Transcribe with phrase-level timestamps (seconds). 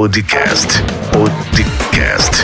[0.00, 0.66] Podcast.
[1.12, 2.42] Podcast.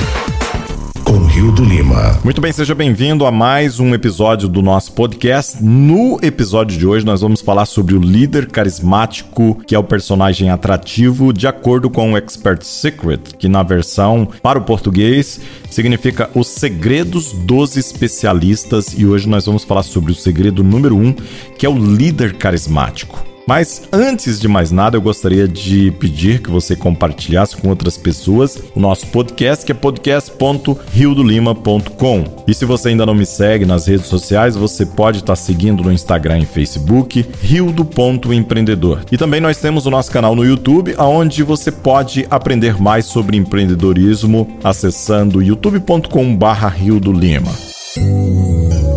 [1.02, 2.20] Com Rio do Lima.
[2.22, 5.64] Muito bem, seja bem-vindo a mais um episódio do nosso podcast.
[5.64, 10.50] No episódio de hoje, nós vamos falar sobre o líder carismático, que é o personagem
[10.50, 16.48] atrativo, de acordo com o Expert Secret, que na versão para o português significa os
[16.48, 18.88] segredos dos especialistas.
[18.94, 21.10] E hoje nós vamos falar sobre o segredo número um,
[21.56, 23.35] que é o líder carismático.
[23.46, 28.60] Mas antes de mais nada, eu gostaria de pedir que você compartilhasse com outras pessoas
[28.74, 32.24] o nosso podcast, que é podcast.riodolima.com.
[32.48, 35.92] E se você ainda não me segue nas redes sociais, você pode estar seguindo no
[35.92, 39.02] Instagram e Facebook, rio.empreendedor.
[39.12, 43.36] E também nós temos o nosso canal no YouTube, onde você pode aprender mais sobre
[43.36, 47.52] empreendedorismo acessando youtube.com/rio do Lima.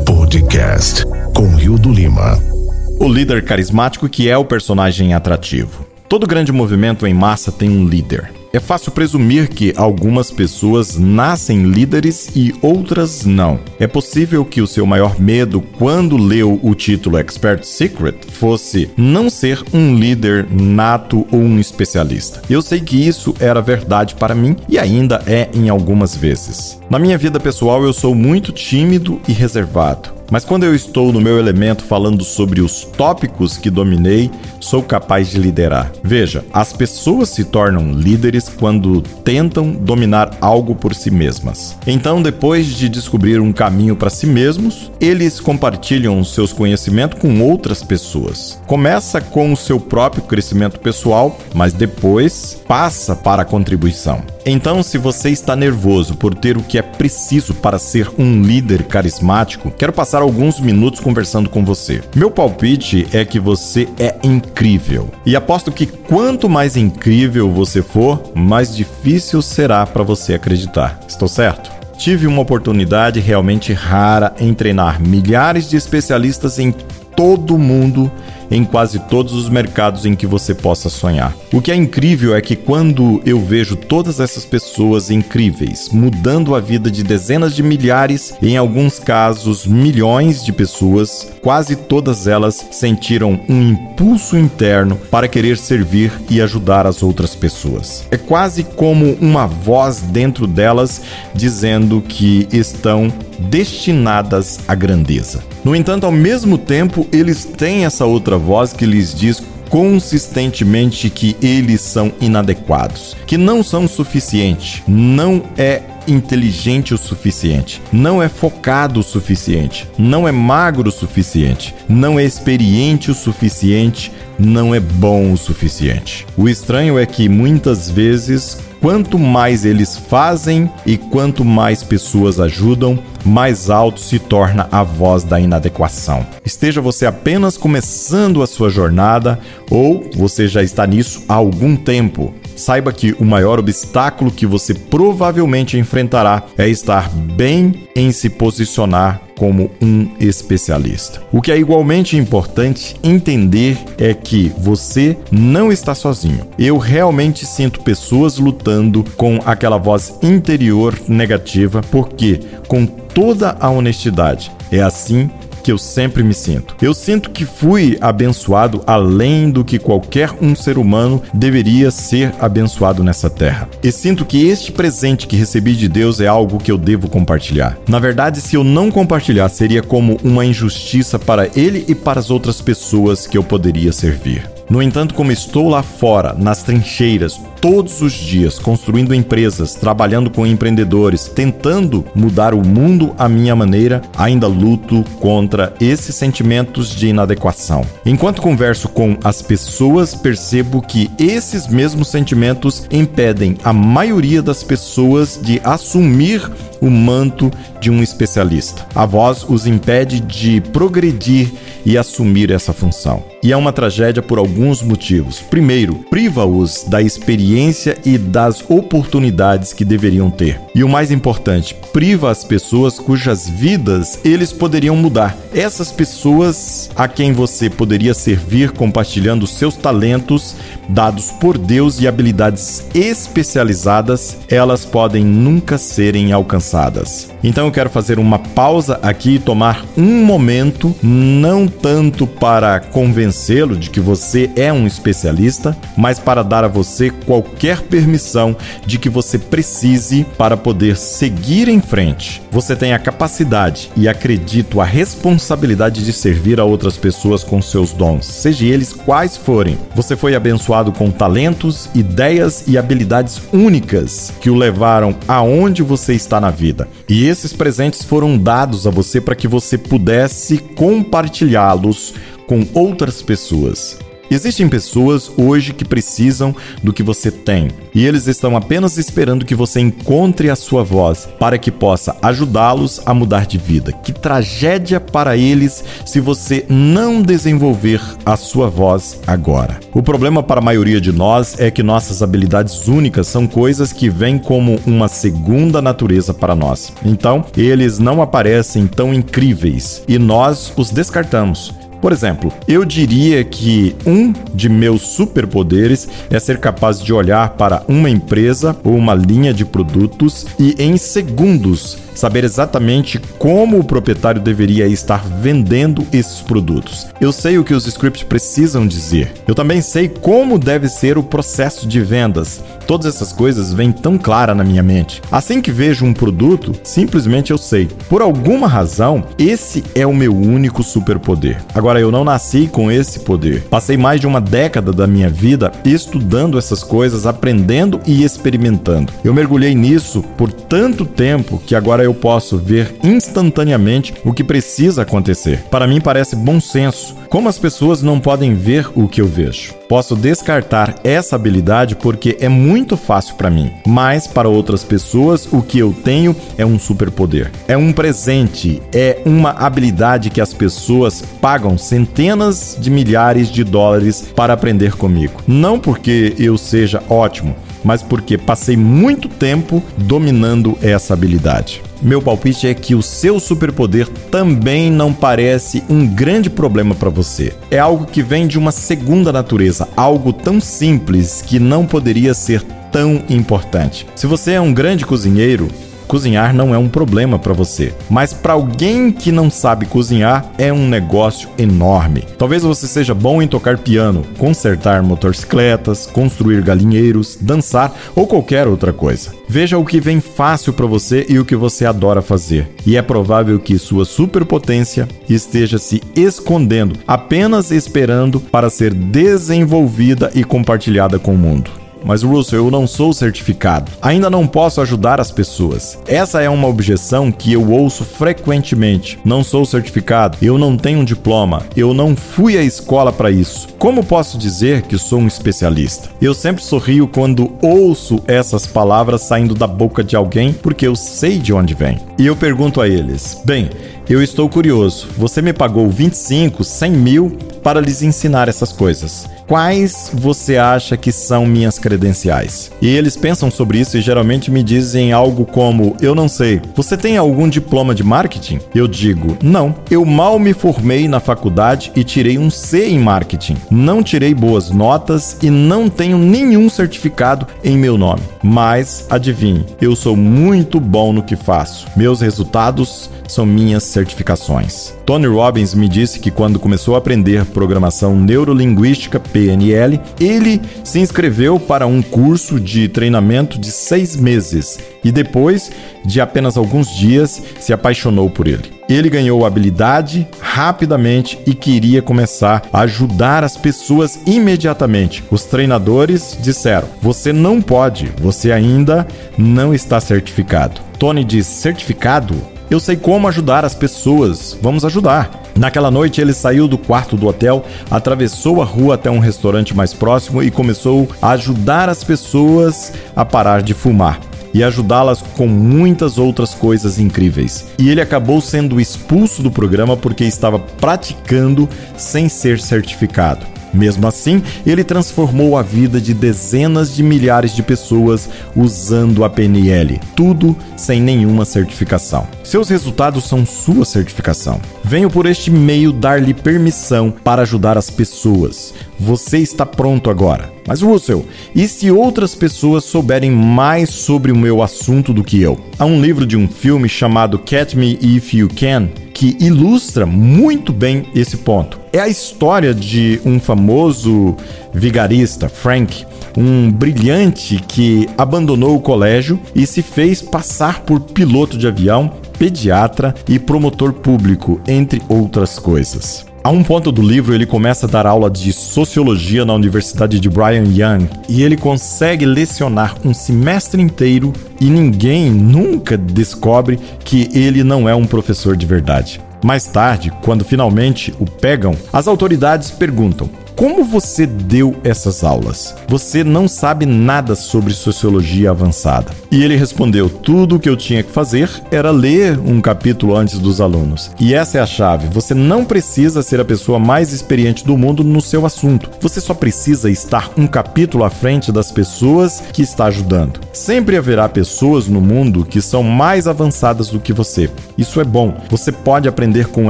[0.05, 2.58] Podcast com Rio do Lima
[2.99, 5.87] o líder carismático que é o personagem atrativo.
[6.09, 8.31] Todo grande movimento em massa tem um líder.
[8.51, 13.59] É fácil presumir que algumas pessoas nascem líderes e outras não.
[13.79, 19.29] É possível que o seu maior medo quando leu o título Expert Secret fosse não
[19.29, 22.41] ser um líder nato ou um especialista.
[22.49, 26.81] Eu sei que isso era verdade para mim e ainda é em algumas vezes.
[26.89, 30.18] Na minha vida pessoal, eu sou muito tímido e reservado.
[30.29, 35.29] Mas quando eu estou no meu elemento falando sobre os tópicos que dominei, sou capaz
[35.29, 35.91] de liderar.
[36.03, 41.77] Veja, as pessoas se tornam líderes quando tentam dominar algo por si mesmas.
[41.87, 47.83] Então, depois de descobrir um caminho para si mesmos, eles compartilham seus conhecimentos com outras
[47.83, 48.59] pessoas.
[48.67, 54.23] Começa com o seu próprio crescimento pessoal, mas depois passa para a contribuição.
[54.45, 58.83] Então, se você está nervoso por ter o que é preciso para ser um líder
[58.83, 62.01] carismático, quero passar alguns minutos conversando com você.
[62.15, 65.09] Meu palpite é que você é incrível.
[65.25, 70.99] E aposto que quanto mais incrível você for, mais difícil será para você acreditar.
[71.07, 71.71] Estou certo?
[71.97, 76.71] Tive uma oportunidade realmente rara em treinar milhares de especialistas em
[77.15, 78.09] todo o mundo
[78.51, 81.35] em quase todos os mercados em que você possa sonhar.
[81.51, 86.59] O que é incrível é que quando eu vejo todas essas pessoas incríveis mudando a
[86.59, 93.39] vida de dezenas de milhares, em alguns casos milhões de pessoas, quase todas elas sentiram
[93.47, 98.07] um impulso interno para querer servir e ajudar as outras pessoas.
[98.11, 101.01] É quase como uma voz dentro delas
[101.33, 105.43] dizendo que estão destinadas à grandeza.
[105.63, 111.37] No entanto, ao mesmo tempo, eles têm essa outra voz que lhes diz consistentemente que
[111.41, 118.99] eles são inadequados, que não são suficiente, não é inteligente o suficiente, não é focado
[118.99, 125.33] o suficiente, não é magro o suficiente, não é experiente o suficiente, não é bom
[125.33, 126.25] o suficiente.
[126.37, 132.97] O estranho é que muitas vezes Quanto mais eles fazem e quanto mais pessoas ajudam,
[133.25, 136.25] mais alto se torna a voz da inadequação.
[136.45, 139.37] Esteja você apenas começando a sua jornada
[139.69, 142.33] ou você já está nisso há algum tempo.
[142.59, 149.21] Saiba que o maior obstáculo que você provavelmente enfrentará é estar bem em se posicionar
[149.37, 151.21] como um especialista.
[151.31, 156.45] O que é igualmente importante entender é que você não está sozinho.
[156.59, 164.51] Eu realmente sinto pessoas lutando com aquela voz interior negativa, porque, com toda a honestidade,
[164.69, 166.75] é assim que eu sempre me sinto.
[166.81, 173.03] Eu sinto que fui abençoado além do que qualquer um ser humano deveria ser abençoado
[173.03, 173.69] nessa terra.
[173.83, 177.77] E sinto que este presente que recebi de Deus é algo que eu devo compartilhar.
[177.87, 182.29] Na verdade, se eu não compartilhar, seria como uma injustiça para ele e para as
[182.29, 184.58] outras pessoas que eu poderia servir.
[184.69, 190.45] No entanto, como estou lá fora, nas trincheiras, todos os dias, construindo empresas, trabalhando com
[190.45, 197.83] empreendedores, tentando mudar o mundo à minha maneira, ainda luto contra esses sentimentos de inadequação.
[198.05, 205.39] Enquanto converso com as pessoas, percebo que esses mesmos sentimentos impedem a maioria das pessoas
[205.41, 206.47] de assumir
[206.79, 207.51] o manto
[207.81, 208.85] de um especialista.
[208.93, 211.51] A voz os impede de progredir
[211.85, 213.23] e assumir essa função.
[213.41, 215.39] E é uma tragédia por alguns motivos.
[215.39, 220.59] Primeiro, priva-os da experiência e das oportunidades que deveriam ter.
[220.75, 225.37] E o mais importante, priva as pessoas cujas vidas eles poderiam mudar.
[225.53, 230.55] Essas pessoas a quem você poderia servir compartilhando seus talentos
[230.89, 237.29] dados por Deus e habilidades especializadas, elas podem nunca serem alcançadas.
[237.43, 243.28] Então eu quero fazer uma pausa aqui e tomar um momento, não tanto para convencer
[243.29, 248.55] convencê-lo de que você é um especialista, mas para dar a você qualquer permissão
[248.85, 252.41] de que você precise para poder seguir em frente.
[252.51, 257.93] Você tem a capacidade e acredito a responsabilidade de servir a outras pessoas com seus
[257.93, 259.77] dons, seja eles quais forem.
[259.95, 266.41] Você foi abençoado com talentos, ideias e habilidades únicas que o levaram aonde você está
[266.41, 266.87] na vida.
[267.07, 272.15] E esses presentes foram dados a você para que você pudesse compartilhá-los
[272.49, 273.99] com outras pessoas.
[274.31, 279.55] Existem pessoas hoje que precisam do que você tem e eles estão apenas esperando que
[279.55, 283.91] você encontre a sua voz para que possa ajudá-los a mudar de vida.
[283.91, 289.79] Que tragédia para eles se você não desenvolver a sua voz agora.
[289.93, 294.09] O problema para a maioria de nós é que nossas habilidades únicas são coisas que
[294.09, 296.93] vêm como uma segunda natureza para nós.
[297.03, 301.73] Então, eles não aparecem tão incríveis e nós os descartamos.
[302.01, 307.83] Por exemplo, eu diria que um de meus superpoderes é ser capaz de olhar para
[307.87, 314.41] uma empresa ou uma linha de produtos e em segundos saber exatamente como o proprietário
[314.41, 317.07] deveria estar vendendo esses produtos.
[317.19, 319.33] Eu sei o que os scripts precisam dizer.
[319.47, 322.63] Eu também sei como deve ser o processo de vendas.
[322.85, 325.21] Todas essas coisas vêm tão clara na minha mente.
[325.31, 327.87] Assim que vejo um produto, simplesmente eu sei.
[328.09, 331.61] Por alguma razão, esse é o meu único superpoder.
[331.73, 333.61] Agora eu não nasci com esse poder.
[333.69, 339.13] Passei mais de uma década da minha vida estudando essas coisas, aprendendo e experimentando.
[339.23, 344.43] Eu mergulhei nisso por tanto tempo que agora eu eu posso ver instantaneamente o que
[344.43, 345.63] precisa acontecer.
[345.69, 347.15] Para mim parece bom senso.
[347.29, 349.75] Como as pessoas não podem ver o que eu vejo?
[349.87, 355.61] Posso descartar essa habilidade porque é muito fácil para mim, mas para outras pessoas o
[355.61, 357.51] que eu tenho é um superpoder.
[357.67, 364.31] É um presente, é uma habilidade que as pessoas pagam centenas de milhares de dólares
[364.35, 365.41] para aprender comigo.
[365.47, 371.81] Não porque eu seja ótimo, mas porque passei muito tempo dominando essa habilidade.
[372.01, 377.53] Meu palpite é que o seu superpoder também não parece um grande problema para você.
[377.69, 382.63] É algo que vem de uma segunda natureza, algo tão simples que não poderia ser
[382.89, 384.07] tão importante.
[384.15, 385.67] Se você é um grande cozinheiro,
[386.09, 390.73] cozinhar não é um problema para você, mas para alguém que não sabe cozinhar é
[390.73, 392.25] um negócio enorme.
[392.35, 398.91] Talvez você seja bom em tocar piano, consertar motocicletas, construir galinheiros, dançar ou qualquer outra
[398.91, 399.31] coisa.
[399.47, 402.67] Veja o que vem fácil para você e o que você adora fazer.
[402.85, 410.43] E é provável que sua superpotência esteja se escondendo, apenas esperando para ser desenvolvida e
[410.43, 411.78] compartilhada com o mundo.
[412.03, 413.91] Mas Russell, eu não sou certificado.
[414.01, 415.97] Ainda não posso ajudar as pessoas.
[416.07, 419.19] Essa é uma objeção que eu ouço frequentemente.
[419.23, 423.67] Não sou certificado, eu não tenho um diploma, eu não fui à escola para isso.
[423.77, 426.09] Como posso dizer que sou um especialista?
[426.21, 431.37] Eu sempre sorrio quando ouço essas palavras saindo da boca de alguém porque eu sei
[431.37, 431.99] de onde vem.
[432.17, 433.69] E eu pergunto a eles: bem,
[434.09, 435.07] eu estou curioso.
[435.17, 441.11] Você me pagou 25, 100 mil para lhes ensinar essas coisas quais você acha que
[441.11, 442.71] são minhas credenciais?
[442.79, 446.95] E eles pensam sobre isso e geralmente me dizem algo como: Eu não sei, você
[446.95, 448.59] tem algum diploma de marketing?
[448.75, 453.57] Eu digo: Não, eu mal me formei na faculdade e tirei um C em marketing.
[453.71, 458.21] Não tirei boas notas e não tenho nenhum certificado em meu nome.
[458.43, 461.87] Mas adivinhe, eu sou muito bom no que faço.
[461.95, 464.93] Meus resultados são minhas certificações.
[465.09, 471.59] Tony Robbins me disse que quando começou a aprender programação neurolinguística PNL, ele se inscreveu
[471.59, 475.71] para um curso de treinamento de seis meses e depois
[476.05, 478.71] de apenas alguns dias se apaixonou por ele.
[478.87, 485.23] Ele ganhou habilidade rapidamente e queria começar a ajudar as pessoas imediatamente.
[485.31, 490.79] Os treinadores disseram: Você não pode, você ainda não está certificado.
[490.99, 492.58] Tony diz: Certificado?
[492.69, 494.57] Eu sei como ajudar as pessoas.
[494.61, 495.41] Vamos ajudar.
[495.55, 499.93] Naquela noite, ele saiu do quarto do hotel, atravessou a rua até um restaurante mais
[499.93, 504.19] próximo e começou a ajudar as pessoas a parar de fumar
[504.53, 507.67] e ajudá-las com muitas outras coisas incríveis.
[507.77, 513.45] E ele acabou sendo expulso do programa porque estava praticando sem ser certificado.
[513.73, 519.99] Mesmo assim, ele transformou a vida de dezenas de milhares de pessoas usando a PNL,
[520.15, 522.27] tudo sem nenhuma certificação.
[522.43, 524.59] Seus resultados são sua certificação.
[524.83, 528.73] Venho por este meio dar-lhe permissão para ajudar as pessoas.
[528.99, 530.51] Você está pronto agora.
[530.67, 535.59] Mas Russell, e se outras pessoas souberem mais sobre o meu assunto do que eu?
[535.79, 540.71] Há um livro de um filme chamado Catch Me If You Can que ilustra muito
[540.71, 541.77] bem esse ponto.
[541.91, 544.37] É a história de um famoso
[544.73, 546.05] vigarista, Frank,
[546.37, 553.13] um brilhante que abandonou o colégio e se fez passar por piloto de avião, pediatra
[553.27, 556.28] e promotor público, entre outras coisas.
[556.41, 560.29] A um ponto do livro, ele começa a dar aula de sociologia na Universidade de
[560.29, 567.61] Brigham Young e ele consegue lecionar um semestre inteiro e ninguém nunca descobre que ele
[567.61, 569.19] não é um professor de verdade.
[569.43, 573.29] Mais tarde, quando finalmente o pegam, as autoridades perguntam:
[573.59, 575.75] como você deu essas aulas?
[575.89, 579.11] Você não sabe nada sobre sociologia avançada.
[579.29, 583.37] E ele respondeu: tudo o que eu tinha que fazer era ler um capítulo antes
[583.37, 584.11] dos alunos.
[584.17, 585.09] E essa é a chave.
[585.09, 588.89] Você não precisa ser a pessoa mais experiente do mundo no seu assunto.
[589.01, 593.41] Você só precisa estar um capítulo à frente das pessoas que está ajudando.
[593.51, 597.49] Sempre haverá pessoas no mundo que são mais avançadas do que você.
[597.77, 598.37] Isso é bom.
[598.49, 599.69] Você pode aprender com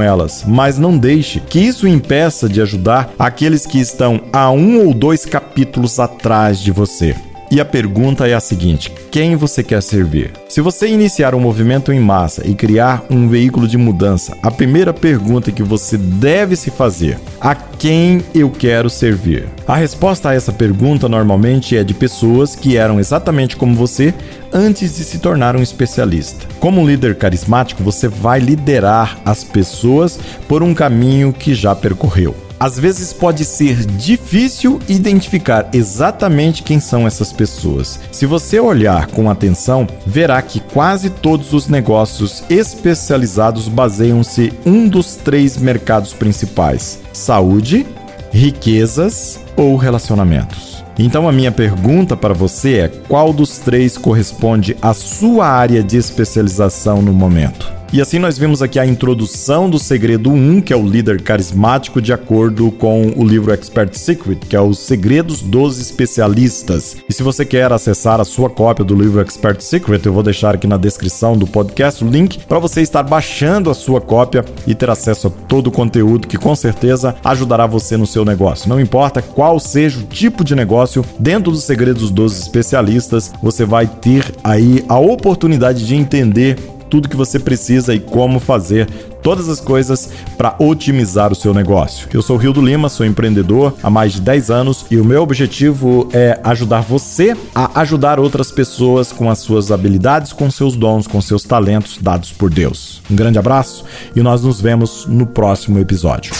[0.00, 4.94] elas, mas não deixe que isso impeça de ajudar aqueles que estão a um ou
[4.94, 7.16] dois capítulos atrás de você.
[7.50, 10.32] E a pergunta é a seguinte: quem você quer servir?
[10.48, 14.94] Se você iniciar um movimento em massa e criar um veículo de mudança, a primeira
[14.94, 19.48] pergunta que você deve se fazer: a quem eu quero servir?
[19.66, 24.14] A resposta a essa pergunta normalmente é de pessoas que eram exatamente como você
[24.52, 26.46] antes de se tornar um especialista.
[26.60, 32.49] Como líder carismático, você vai liderar as pessoas por um caminho que já percorreu.
[32.60, 37.98] Às vezes pode ser difícil identificar exatamente quem são essas pessoas.
[38.12, 45.16] Se você olhar com atenção, verá que quase todos os negócios especializados baseiam-se um dos
[45.16, 47.86] três mercados principais: saúde,
[48.30, 50.84] riquezas ou relacionamentos.
[50.98, 55.96] Então a minha pergunta para você é: qual dos três corresponde à sua área de
[55.96, 57.79] especialização no momento?
[57.92, 62.00] E assim nós vimos aqui a introdução do segredo 1, que é o líder carismático,
[62.00, 66.96] de acordo com o livro Expert Secret, que é os segredos dos especialistas.
[67.08, 70.54] E se você quer acessar a sua cópia do livro Expert Secret, eu vou deixar
[70.54, 74.74] aqui na descrição do podcast o link para você estar baixando a sua cópia e
[74.74, 78.68] ter acesso a todo o conteúdo que com certeza ajudará você no seu negócio.
[78.68, 83.88] Não importa qual seja o tipo de negócio, dentro dos segredos dos especialistas, você vai
[83.88, 86.56] ter aí a oportunidade de entender
[86.90, 88.88] tudo que você precisa e como fazer
[89.22, 92.08] todas as coisas para otimizar o seu negócio.
[92.12, 95.04] Eu sou o Rio do Lima, sou empreendedor há mais de 10 anos e o
[95.04, 100.76] meu objetivo é ajudar você a ajudar outras pessoas com as suas habilidades, com seus
[100.76, 103.00] dons, com seus talentos dados por Deus.
[103.10, 106.32] Um grande abraço e nós nos vemos no próximo episódio.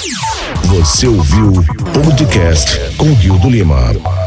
[0.64, 4.19] Você ouviu o podcast com Rio do Lima.